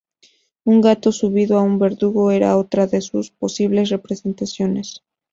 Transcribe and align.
Un 0.63 0.81
gato 0.81 1.11
subido 1.11 1.59
a 1.59 1.61
un 1.61 1.77
verdugo 1.77 2.31
era 2.31 2.57
otra 2.57 2.87
de 2.87 3.01
sus 3.01 3.29
posibles 3.29 3.89
representaciones. 3.89 5.03